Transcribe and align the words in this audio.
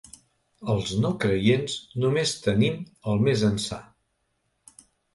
Els 0.75 0.93
no 1.03 1.11
creients 1.25 1.77
només 2.05 2.35
tenim 2.49 2.83
el 3.13 3.25
més 3.29 3.47
ençà. 3.55 3.83